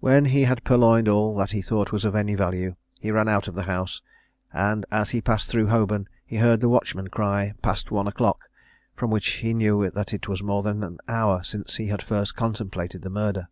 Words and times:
When 0.00 0.24
he 0.32 0.44
had 0.44 0.64
purloined 0.64 1.08
all 1.08 1.36
that 1.36 1.50
he 1.50 1.60
thought 1.60 1.92
was 1.92 2.06
of 2.06 2.14
any 2.14 2.34
value, 2.34 2.74
he 3.02 3.10
ran 3.10 3.28
out 3.28 3.48
of 3.48 3.54
the 3.54 3.64
house; 3.64 4.00
and 4.50 4.86
as 4.90 5.10
he 5.10 5.20
passed 5.20 5.50
through 5.50 5.66
Holborn, 5.66 6.08
he 6.24 6.38
heard 6.38 6.62
the 6.62 6.70
watchman 6.70 7.08
cry 7.08 7.52
"Past 7.60 7.90
one 7.90 8.06
o'clock," 8.08 8.48
from 8.96 9.10
which 9.10 9.26
he 9.44 9.52
knew 9.52 9.90
that 9.90 10.14
it 10.14 10.26
was 10.26 10.42
more 10.42 10.62
than 10.62 10.82
an 10.82 10.98
hour 11.06 11.42
since 11.42 11.76
he 11.76 11.88
had 11.88 12.00
first 12.00 12.34
contemplated 12.34 13.02
the 13.02 13.10
murder. 13.10 13.48